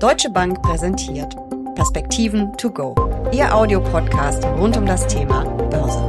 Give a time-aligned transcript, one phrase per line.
[0.00, 1.36] Deutsche Bank präsentiert
[1.74, 2.94] Perspektiven to go.
[3.34, 6.00] Ihr Audiopodcast rund um das Thema Börse.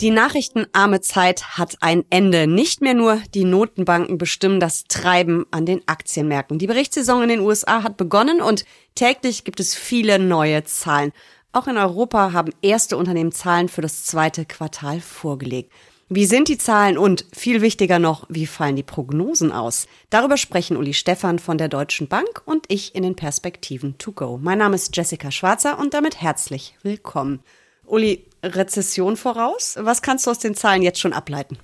[0.00, 2.46] Die nachrichtenarme Zeit hat ein Ende.
[2.46, 6.60] Nicht mehr nur die Notenbanken bestimmen das Treiben an den Aktienmärkten.
[6.60, 8.64] Die Berichtssaison in den USA hat begonnen und
[8.94, 11.10] täglich gibt es viele neue Zahlen.
[11.50, 15.72] Auch in Europa haben erste Unternehmen Zahlen für das zweite Quartal vorgelegt.
[16.12, 19.86] Wie sind die Zahlen und viel wichtiger noch, wie fallen die Prognosen aus?
[20.10, 24.36] Darüber sprechen Uli Stephan von der Deutschen Bank und ich in den Perspektiven to go.
[24.42, 27.44] Mein Name ist Jessica Schwarzer und damit herzlich willkommen.
[27.86, 29.76] Uli, Rezession voraus?
[29.78, 31.58] Was kannst du aus den Zahlen jetzt schon ableiten?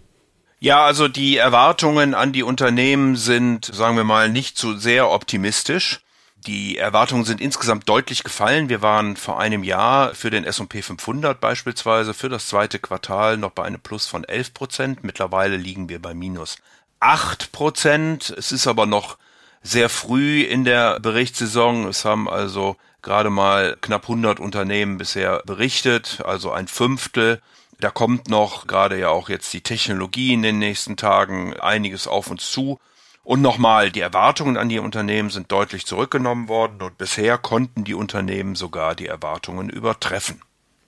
[0.60, 6.05] Ja, also die Erwartungen an die Unternehmen sind, sagen wir mal, nicht zu sehr optimistisch.
[6.46, 8.68] Die Erwartungen sind insgesamt deutlich gefallen.
[8.68, 13.50] Wir waren vor einem Jahr für den S&P 500 beispielsweise für das zweite Quartal noch
[13.50, 15.02] bei einem Plus von 11 Prozent.
[15.02, 16.59] Mittlerweile liegen wir bei minus
[17.01, 18.30] 8 Prozent.
[18.30, 19.18] Es ist aber noch
[19.64, 21.88] sehr früh in der Berichtssaison.
[21.88, 27.42] Es haben also gerade mal knapp 100 Unternehmen bisher berichtet, also ein Fünftel.
[27.80, 32.30] Da kommt noch gerade ja auch jetzt die Technologie in den nächsten Tagen einiges auf
[32.30, 32.79] uns zu.
[33.27, 37.95] Und nochmal, die Erwartungen an die Unternehmen sind deutlich zurückgenommen worden und bisher konnten die
[37.95, 40.43] Unternehmen sogar die Erwartungen übertreffen.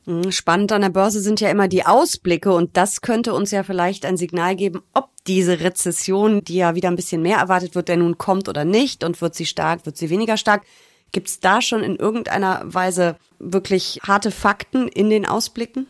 [0.05, 3.64] Hm, spannend an der Börse sind ja immer die Ausblicke und das könnte uns ja
[3.64, 7.89] vielleicht ein Signal geben, ob diese Rezession, die ja wieder ein bisschen mehr erwartet wird,
[7.89, 10.62] denn nun kommt oder nicht und wird sie stark, wird sie weniger stark.
[11.11, 15.89] Gibt es da schon in irgendeiner Weise wirklich harte Fakten in den Ausblicken?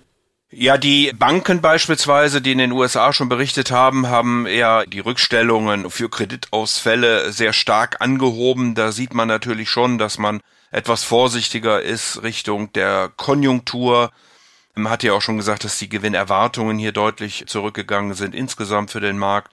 [0.50, 5.90] Ja, die Banken beispielsweise, die in den USA schon berichtet haben, haben eher die Rückstellungen
[5.90, 8.74] für Kreditausfälle sehr stark angehoben.
[8.74, 14.10] Da sieht man natürlich schon, dass man etwas vorsichtiger ist Richtung der Konjunktur.
[14.74, 19.00] Man hat ja auch schon gesagt, dass die Gewinnerwartungen hier deutlich zurückgegangen sind insgesamt für
[19.00, 19.52] den Markt.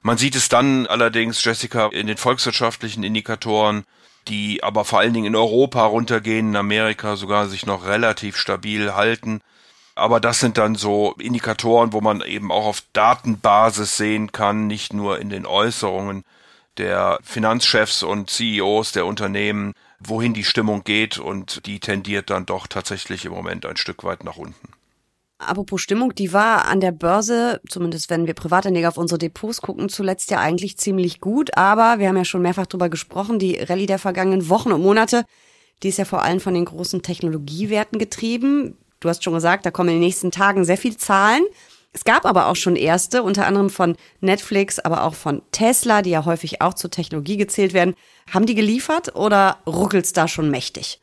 [0.00, 3.84] Man sieht es dann allerdings, Jessica, in den volkswirtschaftlichen Indikatoren,
[4.28, 8.94] die aber vor allen Dingen in Europa runtergehen, in Amerika sogar sich noch relativ stabil
[8.94, 9.40] halten.
[9.96, 14.92] Aber das sind dann so Indikatoren, wo man eben auch auf Datenbasis sehen kann, nicht
[14.92, 16.22] nur in den Äußerungen
[16.76, 22.66] der Finanzchefs und CEOs der Unternehmen, wohin die Stimmung geht und die tendiert dann doch
[22.66, 24.68] tatsächlich im Moment ein Stück weit nach unten.
[25.38, 29.88] Apropos Stimmung, die war an der Börse, zumindest wenn wir Privatanleger auf unsere Depots gucken,
[29.88, 31.56] zuletzt ja eigentlich ziemlich gut.
[31.56, 35.24] Aber wir haben ja schon mehrfach drüber gesprochen, die Rallye der vergangenen Wochen und Monate,
[35.82, 38.78] die ist ja vor allem von den großen Technologiewerten getrieben.
[39.00, 41.44] Du hast schon gesagt, da kommen in den nächsten Tagen sehr viel Zahlen.
[41.92, 46.10] Es gab aber auch schon erste, unter anderem von Netflix, aber auch von Tesla, die
[46.10, 47.94] ja häufig auch zur Technologie gezählt werden.
[48.30, 51.00] Haben die geliefert oder ruckelt's da schon mächtig?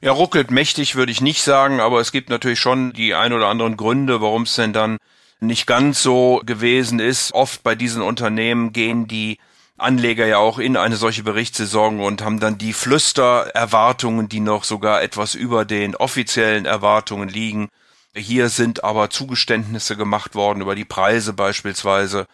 [0.00, 3.48] Ja, ruckelt mächtig würde ich nicht sagen, aber es gibt natürlich schon die ein oder
[3.48, 4.98] anderen Gründe, warum es denn dann
[5.40, 7.32] nicht ganz so gewesen ist.
[7.34, 9.38] Oft bei diesen Unternehmen gehen die
[9.78, 15.02] Anleger ja auch in eine solche Berichtssaison und haben dann die Flüstererwartungen, die noch sogar
[15.02, 17.68] etwas über den offiziellen Erwartungen liegen.
[18.14, 22.26] Hier sind aber Zugeständnisse gemacht worden über die Preise beispielsweise.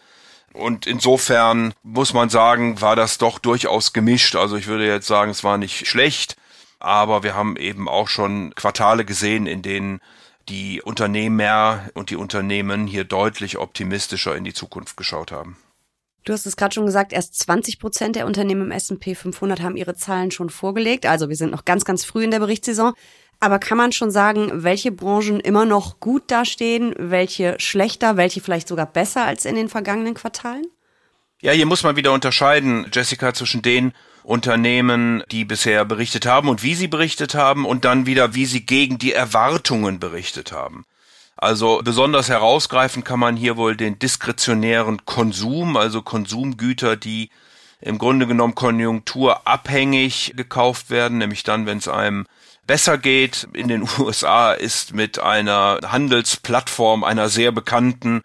[0.55, 4.37] Und insofern muss man sagen, war das doch durchaus gemischt.
[4.37, 6.37] Also ich würde jetzt sagen, es war nicht schlecht,
[6.78, 10.00] aber wir haben eben auch schon Quartale gesehen, in denen
[10.49, 15.56] die Unternehmer und die Unternehmen hier deutlich optimistischer in die Zukunft geschaut haben.
[16.24, 19.76] Du hast es gerade schon gesagt, erst 20 Prozent der Unternehmen im S&P 500 haben
[19.76, 21.04] ihre Zahlen schon vorgelegt.
[21.04, 22.94] Also wir sind noch ganz, ganz früh in der Berichtssaison.
[23.40, 28.68] Aber kann man schon sagen, welche Branchen immer noch gut dastehen, welche schlechter, welche vielleicht
[28.68, 30.66] sogar besser als in den vergangenen Quartalen?
[31.42, 33.92] Ja, hier muss man wieder unterscheiden, Jessica, zwischen den
[34.22, 38.64] Unternehmen, die bisher berichtet haben und wie sie berichtet haben und dann wieder, wie sie
[38.64, 40.86] gegen die Erwartungen berichtet haben.
[41.44, 47.28] Also besonders herausgreifen kann man hier wohl den diskretionären Konsum, also Konsumgüter, die
[47.82, 52.25] im Grunde genommen konjunkturabhängig gekauft werden, nämlich dann, wenn es einem
[52.66, 53.47] besser geht.
[53.53, 58.22] In den USA ist mit einer Handelsplattform, einer sehr bekannten,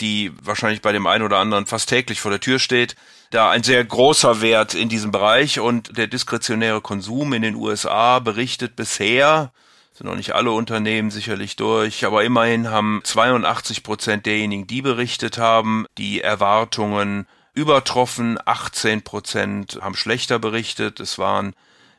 [0.00, 2.96] die wahrscheinlich bei dem einen oder anderen fast täglich vor der Tür steht,
[3.30, 8.18] da ein sehr großer Wert in diesem Bereich und der diskretionäre Konsum in den USA
[8.18, 9.52] berichtet bisher,
[9.96, 15.38] sind noch nicht alle Unternehmen sicherlich durch, aber immerhin haben 82 Prozent derjenigen, die berichtet
[15.38, 18.38] haben, die Erwartungen übertroffen.
[18.44, 21.00] 18 Prozent haben schlechter berichtet.
[21.00, 21.54] Es waren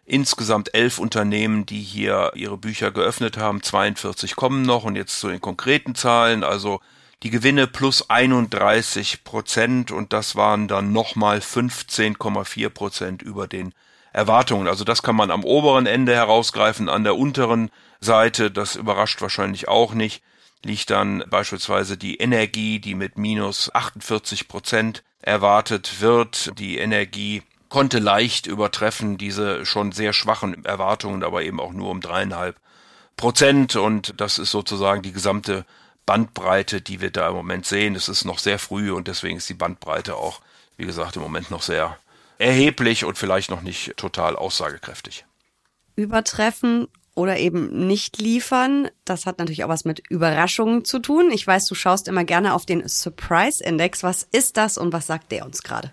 [0.06, 3.64] insgesamt elf Unternehmen, die hier ihre Bücher geöffnet haben.
[3.64, 6.44] 42 kommen noch und jetzt zu den konkreten Zahlen.
[6.44, 6.82] Also
[7.24, 13.74] die Gewinne plus 31 Prozent und das waren dann nochmal 15,4 Prozent über den
[14.14, 14.68] Erwartungen.
[14.68, 19.68] Also das kann man am oberen Ende herausgreifen, an der unteren Seite, das überrascht wahrscheinlich
[19.68, 20.22] auch nicht,
[20.64, 26.52] liegt dann beispielsweise die Energie, die mit minus 48 Prozent erwartet wird.
[26.60, 32.02] Die Energie konnte leicht übertreffen diese schon sehr schwachen Erwartungen, aber eben auch nur um
[32.02, 32.58] dreieinhalb
[33.18, 33.76] Prozent.
[33.76, 35.66] Und das ist sozusagen die gesamte
[36.06, 37.96] Bandbreite, die wir da im Moment sehen.
[37.96, 40.42] Es ist noch sehr früh und deswegen ist die Bandbreite auch,
[40.78, 41.98] wie gesagt, im Moment noch sehr
[42.38, 45.26] erheblich und vielleicht noch nicht total aussagekräftig.
[45.96, 48.90] Übertreffen oder eben nicht liefern.
[49.04, 51.32] Das hat natürlich auch was mit Überraschungen zu tun.
[51.32, 54.04] Ich weiß, du schaust immer gerne auf den Surprise Index.
[54.04, 55.92] Was ist das und was sagt der uns gerade?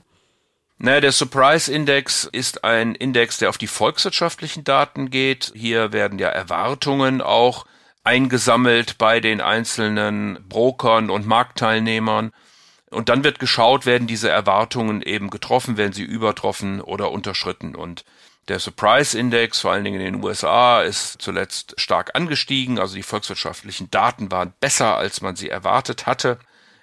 [0.77, 5.51] Naja, der Surprise Index ist ein Index, der auf die volkswirtschaftlichen Daten geht.
[5.55, 7.65] Hier werden ja Erwartungen auch
[8.03, 12.33] eingesammelt bei den einzelnen Brokern und Marktteilnehmern.
[12.91, 17.75] Und dann wird geschaut, werden diese Erwartungen eben getroffen, werden sie übertroffen oder unterschritten.
[17.75, 18.05] Und
[18.49, 22.79] der Surprise Index, vor allen Dingen in den USA, ist zuletzt stark angestiegen.
[22.79, 26.39] Also die volkswirtschaftlichen Daten waren besser, als man sie erwartet hatte.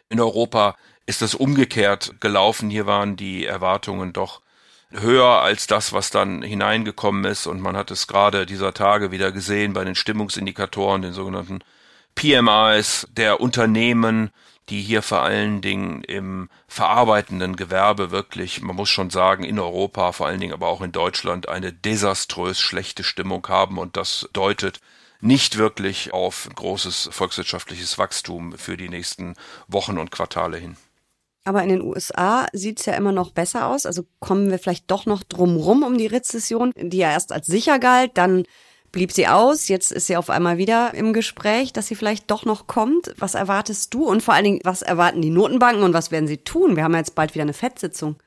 [0.09, 0.75] In Europa
[1.05, 2.69] ist das umgekehrt gelaufen.
[2.69, 4.41] Hier waren die Erwartungen doch
[4.91, 7.47] höher als das, was dann hineingekommen ist.
[7.47, 11.59] Und man hat es gerade dieser Tage wieder gesehen bei den Stimmungsindikatoren, den sogenannten
[12.15, 14.31] PMIs der Unternehmen,
[14.71, 20.13] die hier vor allen Dingen im verarbeitenden Gewerbe wirklich, man muss schon sagen, in Europa,
[20.13, 24.79] vor allen Dingen aber auch in Deutschland, eine desaströs schlechte Stimmung haben und das deutet
[25.19, 29.35] nicht wirklich auf großes volkswirtschaftliches Wachstum für die nächsten
[29.67, 30.77] Wochen und Quartale hin.
[31.43, 33.85] Aber in den USA sieht es ja immer noch besser aus.
[33.85, 37.77] Also kommen wir vielleicht doch noch drumrum um die Rezession, die ja erst als sicher
[37.77, 38.45] galt, dann
[38.91, 39.67] blieb sie aus.
[39.67, 43.13] Jetzt ist sie auf einmal wieder im Gespräch, dass sie vielleicht doch noch kommt.
[43.17, 44.05] Was erwartest du?
[44.05, 46.75] Und vor allen Dingen, was erwarten die Notenbanken und was werden sie tun?
[46.75, 48.17] Wir haben jetzt bald wieder eine Fettsitzung.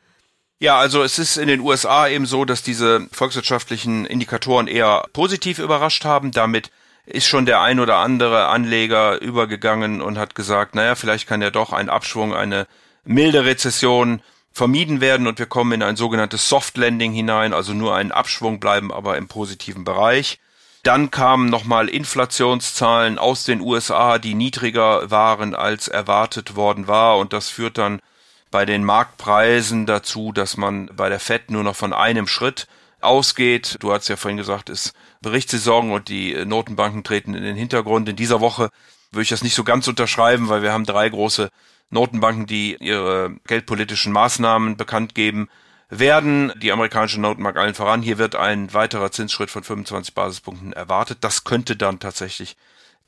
[0.60, 5.58] Ja, also es ist in den USA eben so, dass diese volkswirtschaftlichen Indikatoren eher positiv
[5.58, 6.30] überrascht haben.
[6.30, 6.70] Damit
[7.06, 11.50] ist schon der ein oder andere Anleger übergegangen und hat gesagt, naja, vielleicht kann ja
[11.50, 12.66] doch ein Abschwung, eine
[13.04, 14.22] milde Rezession
[14.52, 18.60] vermieden werden und wir kommen in ein sogenanntes Soft Landing hinein, also nur einen Abschwung
[18.60, 20.38] bleiben aber im positiven Bereich.
[20.84, 27.16] Dann kamen nochmal Inflationszahlen aus den USA, die niedriger waren als erwartet worden war.
[27.16, 28.00] Und das führt dann
[28.50, 32.68] bei den Marktpreisen dazu, dass man bei der FED nur noch von einem Schritt
[33.00, 33.78] ausgeht.
[33.80, 38.06] Du hast ja vorhin gesagt, es ist Berichtssaison und die Notenbanken treten in den Hintergrund.
[38.10, 38.68] In dieser Woche
[39.10, 41.48] würde ich das nicht so ganz unterschreiben, weil wir haben drei große
[41.88, 45.48] Notenbanken, die ihre geldpolitischen Maßnahmen bekannt geben
[45.90, 48.02] werden die amerikanische Notenbank allen voran.
[48.02, 51.18] Hier wird ein weiterer Zinsschritt von 25 Basispunkten erwartet.
[51.20, 52.56] Das könnte dann tatsächlich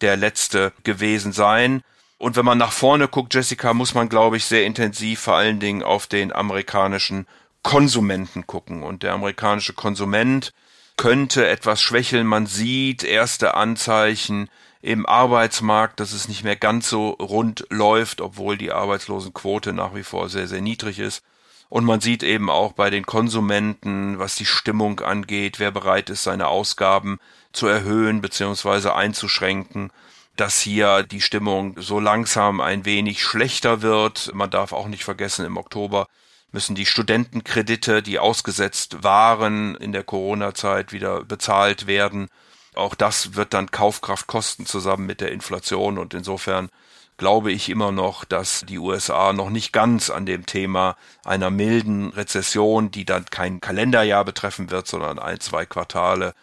[0.00, 1.82] der letzte gewesen sein.
[2.18, 5.60] Und wenn man nach vorne guckt, Jessica, muss man, glaube ich, sehr intensiv vor allen
[5.60, 7.26] Dingen auf den amerikanischen
[7.62, 8.82] Konsumenten gucken.
[8.82, 10.52] Und der amerikanische Konsument
[10.96, 12.26] könnte etwas schwächeln.
[12.26, 14.48] Man sieht erste Anzeichen
[14.80, 20.04] im Arbeitsmarkt, dass es nicht mehr ganz so rund läuft, obwohl die Arbeitslosenquote nach wie
[20.04, 21.22] vor sehr, sehr niedrig ist.
[21.68, 26.22] Und man sieht eben auch bei den Konsumenten, was die Stimmung angeht, wer bereit ist,
[26.22, 27.18] seine Ausgaben
[27.52, 28.90] zu erhöhen bzw.
[28.90, 29.90] einzuschränken,
[30.36, 34.30] dass hier die Stimmung so langsam ein wenig schlechter wird.
[34.34, 36.06] Man darf auch nicht vergessen, im Oktober
[36.52, 42.28] müssen die Studentenkredite, die ausgesetzt waren in der Corona-Zeit, wieder bezahlt werden.
[42.74, 46.68] Auch das wird dann Kaufkraft kosten zusammen mit der Inflation und insofern
[47.16, 52.10] glaube ich immer noch, dass die USA noch nicht ganz an dem Thema einer milden
[52.10, 56.34] Rezession, die dann kein Kalenderjahr betreffen wird, sondern ein, zwei Quartale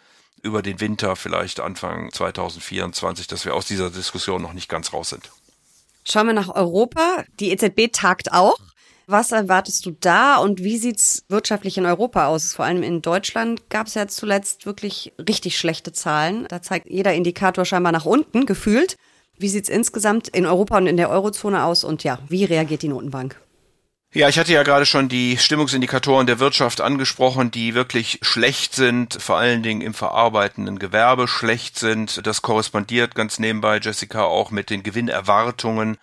[0.42, 5.10] über den Winter, vielleicht Anfang 2024, dass wir aus dieser Diskussion noch nicht ganz raus
[5.10, 5.30] sind.
[6.06, 7.24] Schauen wir nach Europa.
[7.40, 8.58] Die EZB tagt auch.
[9.06, 12.54] Was erwartest du da und wie sieht's wirtschaftlich in Europa aus?
[12.54, 16.46] Vor allem in Deutschland gab es ja zuletzt wirklich richtig schlechte Zahlen.
[16.48, 18.96] Da zeigt jeder Indikator scheinbar nach unten, gefühlt.
[19.38, 22.88] Wie sieht's insgesamt in Europa und in der Eurozone aus und ja, wie reagiert die
[22.88, 23.40] Notenbank?
[24.12, 29.20] Ja, ich hatte ja gerade schon die Stimmungsindikatoren der Wirtschaft angesprochen, die wirklich schlecht sind,
[29.20, 32.24] vor allen Dingen im verarbeitenden Gewerbe schlecht sind.
[32.24, 35.98] Das korrespondiert ganz nebenbei, Jessica, auch mit den Gewinnerwartungen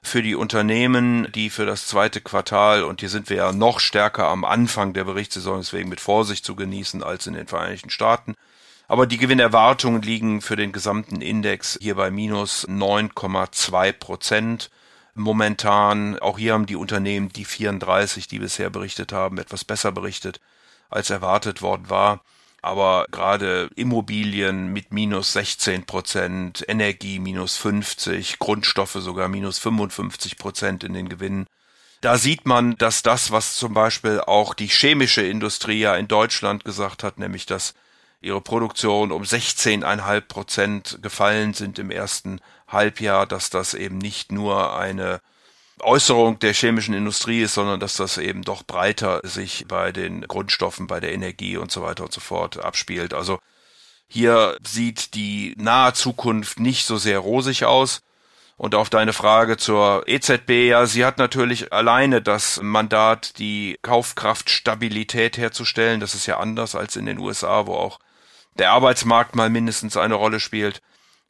[0.00, 4.28] für die Unternehmen, die für das zweite Quartal, und hier sind wir ja noch stärker
[4.28, 8.36] am Anfang der Berichtssaison, deswegen mit Vorsicht zu genießen als in den Vereinigten Staaten,
[8.88, 14.70] aber die Gewinnerwartungen liegen für den gesamten Index hier bei minus 9,2 Prozent
[15.14, 16.18] momentan.
[16.18, 20.40] Auch hier haben die Unternehmen, die 34, die bisher berichtet haben, etwas besser berichtet,
[20.88, 22.22] als erwartet worden war.
[22.62, 30.84] Aber gerade Immobilien mit minus 16 Prozent, Energie minus 50, Grundstoffe sogar minus 55 Prozent
[30.84, 31.46] in den Gewinnen.
[32.00, 36.64] Da sieht man, dass das, was zum Beispiel auch die chemische Industrie ja in Deutschland
[36.64, 37.74] gesagt hat, nämlich dass
[38.20, 44.76] ihre Produktion um 16,5 Prozent gefallen sind im ersten Halbjahr, dass das eben nicht nur
[44.76, 45.20] eine
[45.80, 50.86] Äußerung der chemischen Industrie ist, sondern dass das eben doch breiter sich bei den Grundstoffen,
[50.86, 53.12] bei der Energie und so weiter und so fort abspielt.
[53.12, 53.38] Also
[54.08, 58.02] hier sieht die nahe Zukunft nicht so sehr rosig aus.
[58.58, 65.36] Und auf deine Frage zur EZB, ja, sie hat natürlich alleine das Mandat, die Kaufkraftstabilität
[65.36, 66.00] herzustellen.
[66.00, 67.98] Das ist ja anders als in den USA, wo auch
[68.58, 70.82] der Arbeitsmarkt mal mindestens eine Rolle spielt.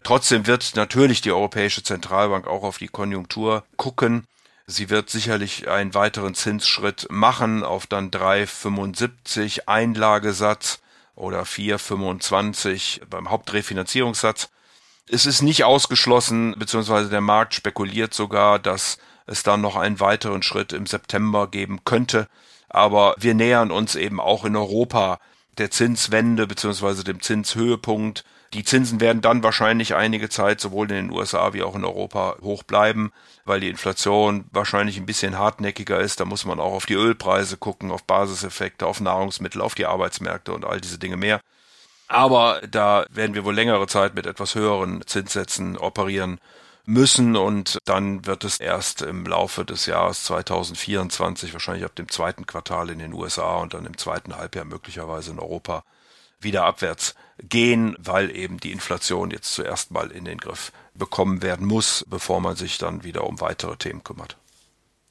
[0.03, 4.27] Trotzdem wird natürlich die Europäische Zentralbank auch auf die Konjunktur gucken.
[4.67, 10.81] Sie wird sicherlich einen weiteren Zinsschritt machen auf dann 3,75 Einlagesatz
[11.15, 14.51] oder 4,25 beim Hauptrefinanzierungssatz.
[15.09, 20.43] Es ist nicht ausgeschlossen, beziehungsweise der Markt spekuliert sogar, dass es dann noch einen weiteren
[20.43, 22.29] Schritt im September geben könnte.
[22.69, 25.21] Aber wir nähern uns eben auch in Europa
[25.59, 28.25] der Zinswende beziehungsweise dem Zinshöhepunkt.
[28.53, 32.37] Die Zinsen werden dann wahrscheinlich einige Zeit sowohl in den USA wie auch in Europa
[32.43, 33.13] hoch bleiben,
[33.45, 36.21] weil die Inflation wahrscheinlich ein bisschen hartnäckiger ist.
[36.21, 40.53] Da muss man auch auf die Ölpreise gucken, auf Basiseffekte, auf Nahrungsmittel, auf die Arbeitsmärkte
[40.53, 41.41] und all diese Dinge mehr.
[42.09, 46.39] Aber da werden wir wohl längere Zeit mit etwas höheren Zinssätzen operieren
[46.87, 52.47] müssen und dann wird es erst im Laufe des Jahres 2024, wahrscheinlich ab dem zweiten
[52.47, 55.83] Quartal in den USA und dann im zweiten Halbjahr möglicherweise in Europa
[56.41, 61.67] wieder abwärts gehen, weil eben die Inflation jetzt zuerst mal in den Griff bekommen werden
[61.67, 64.37] muss, bevor man sich dann wieder um weitere Themen kümmert.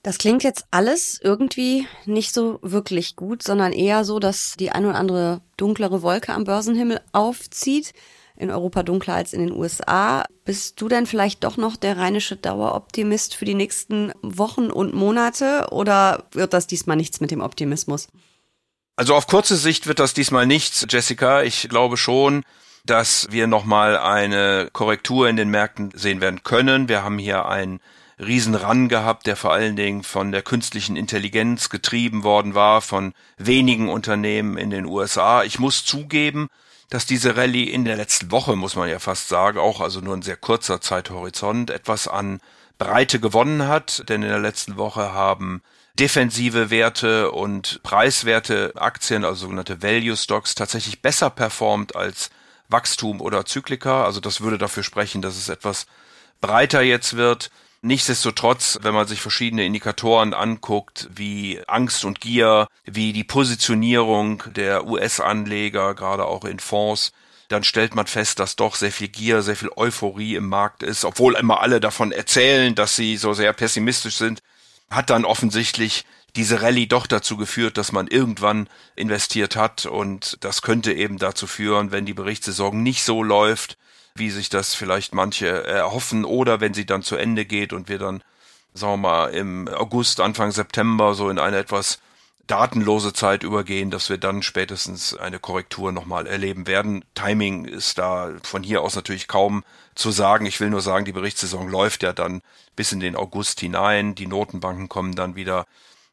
[0.01, 4.85] Das klingt jetzt alles irgendwie nicht so wirklich gut, sondern eher so, dass die ein
[4.85, 7.91] oder andere dunklere Wolke am Börsenhimmel aufzieht.
[8.37, 10.25] In Europa dunkler als in den USA.
[10.43, 15.67] Bist du denn vielleicht doch noch der rheinische Daueroptimist für die nächsten Wochen und Monate
[15.71, 18.07] oder wird das diesmal nichts mit dem Optimismus?
[18.97, 21.43] Also auf kurze Sicht wird das diesmal nichts, Jessica.
[21.43, 22.43] Ich glaube schon,
[22.85, 26.87] dass wir nochmal eine Korrektur in den Märkten sehen werden können.
[26.87, 27.79] Wir haben hier ein
[28.19, 33.89] Riesenran gehabt, der vor allen Dingen von der künstlichen Intelligenz getrieben worden war, von wenigen
[33.89, 35.43] Unternehmen in den USA.
[35.43, 36.47] Ich muss zugeben,
[36.95, 40.15] dass diese Rallye in der letzten Woche, muss man ja fast sagen, auch also nur
[40.15, 42.39] ein sehr kurzer Zeithorizont, etwas an
[42.77, 45.61] Breite gewonnen hat, denn in der letzten Woche haben
[45.99, 52.29] defensive Werte und preiswerte Aktien, also sogenannte Value Stocks, tatsächlich besser performt als
[52.69, 54.05] Wachstum oder Zyklika.
[54.05, 55.87] Also das würde dafür sprechen, dass es etwas
[56.39, 57.51] breiter jetzt wird.
[57.85, 64.87] Nichtsdestotrotz, wenn man sich verschiedene Indikatoren anguckt, wie Angst und Gier, wie die Positionierung der
[64.87, 67.11] US-Anleger, gerade auch in Fonds,
[67.47, 71.05] dann stellt man fest, dass doch sehr viel Gier, sehr viel Euphorie im Markt ist,
[71.05, 74.39] obwohl immer alle davon erzählen, dass sie so sehr pessimistisch sind,
[74.89, 79.85] hat dann offensichtlich diese Rallye doch dazu geführt, dass man irgendwann investiert hat.
[79.85, 83.77] Und das könnte eben dazu führen, wenn die Berichtssaison nicht so läuft,
[84.15, 87.99] wie sich das vielleicht manche erhoffen oder wenn sie dann zu Ende geht und wir
[87.99, 88.23] dann,
[88.73, 91.99] sagen wir mal, im August, Anfang September so in eine etwas
[92.47, 97.03] datenlose Zeit übergehen, dass wir dann spätestens eine Korrektur nochmal erleben werden.
[97.15, 99.63] Timing ist da von hier aus natürlich kaum
[99.95, 100.45] zu sagen.
[100.45, 102.41] Ich will nur sagen, die Berichtssaison läuft ja dann
[102.75, 104.15] bis in den August hinein.
[104.15, 105.65] Die Notenbanken kommen dann wieder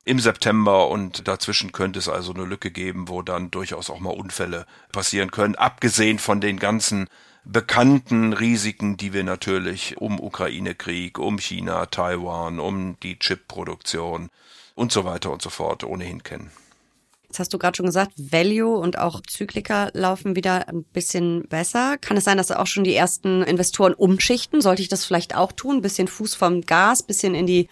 [0.05, 4.11] im September und dazwischen könnte es also eine Lücke geben, wo dann durchaus auch mal
[4.11, 7.09] Unfälle passieren können, abgesehen von den ganzen
[7.45, 14.29] bekannten Risiken, die wir natürlich um Ukraine-Krieg, um China, Taiwan, um die Chip-Produktion
[14.75, 16.51] und so weiter und so fort ohnehin kennen.
[17.29, 21.97] Jetzt hast du gerade schon gesagt, Value und auch Zyklika laufen wieder ein bisschen besser.
[21.97, 24.61] Kann es sein, dass auch schon die ersten Investoren umschichten?
[24.61, 25.77] Sollte ich das vielleicht auch tun?
[25.77, 27.69] Ein bisschen Fuß vom Gas, bisschen in die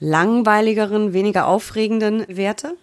[0.00, 2.76] langweiligeren, weniger aufregenden Werte?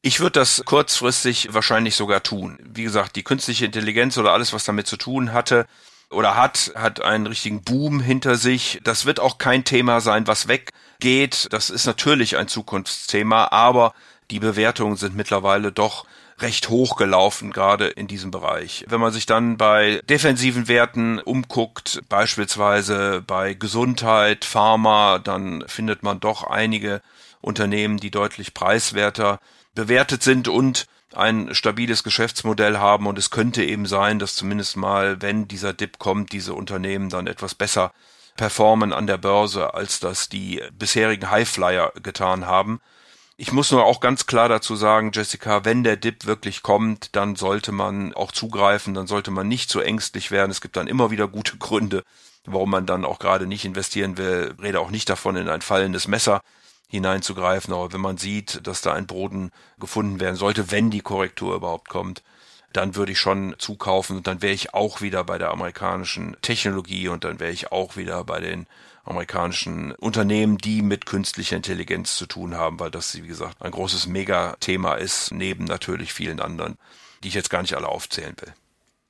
[0.00, 2.58] Ich würde das kurzfristig wahrscheinlich sogar tun.
[2.62, 5.66] Wie gesagt, die künstliche Intelligenz oder alles, was damit zu tun hatte
[6.10, 8.80] oder hat, hat einen richtigen Boom hinter sich.
[8.84, 11.48] Das wird auch kein Thema sein, was weggeht.
[11.50, 13.92] Das ist natürlich ein Zukunftsthema, aber
[14.30, 16.06] die Bewertungen sind mittlerweile doch
[16.38, 18.84] recht hoch gelaufen, gerade in diesem Bereich.
[18.88, 26.20] Wenn man sich dann bei defensiven Werten umguckt, beispielsweise bei Gesundheit, Pharma, dann findet man
[26.20, 27.02] doch einige
[27.40, 29.40] Unternehmen, die deutlich preiswerter
[29.74, 35.22] bewertet sind und ein stabiles Geschäftsmodell haben und es könnte eben sein, dass zumindest mal,
[35.22, 37.92] wenn dieser Dip kommt, diese Unternehmen dann etwas besser
[38.36, 42.80] performen an der Börse, als das die bisherigen Highflyer getan haben.
[43.36, 47.36] Ich muss nur auch ganz klar dazu sagen, Jessica, wenn der Dip wirklich kommt, dann
[47.36, 50.50] sollte man auch zugreifen, dann sollte man nicht so ängstlich werden.
[50.50, 52.02] Es gibt dann immer wieder gute Gründe,
[52.46, 54.54] warum man dann auch gerade nicht investieren will.
[54.60, 56.42] Rede auch nicht davon in ein fallendes Messer
[56.88, 57.72] hineinzugreifen.
[57.72, 61.88] Aber wenn man sieht, dass da ein Boden gefunden werden sollte, wenn die Korrektur überhaupt
[61.88, 62.22] kommt,
[62.72, 67.08] dann würde ich schon zukaufen und dann wäre ich auch wieder bei der amerikanischen Technologie
[67.08, 68.66] und dann wäre ich auch wieder bei den
[69.04, 74.06] amerikanischen Unternehmen, die mit künstlicher Intelligenz zu tun haben, weil das, wie gesagt, ein großes
[74.06, 76.76] Megathema ist, neben natürlich vielen anderen,
[77.22, 78.52] die ich jetzt gar nicht alle aufzählen will.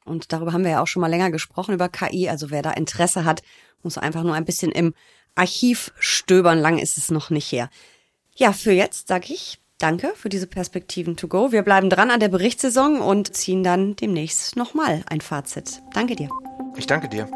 [0.04, 2.28] Und darüber haben wir ja auch schon mal länger gesprochen, über KI.
[2.28, 3.42] Also wer da Interesse hat,
[3.82, 4.94] muss einfach nur ein bisschen im
[5.38, 6.58] Archiv stöbern.
[6.58, 7.70] Lang ist es noch nicht her.
[8.34, 11.52] Ja, für jetzt sage ich danke für diese Perspektiven to go.
[11.52, 15.80] Wir bleiben dran an der Berichtssaison und ziehen dann demnächst nochmal ein Fazit.
[15.94, 16.28] Danke dir.
[16.76, 17.28] Ich danke dir.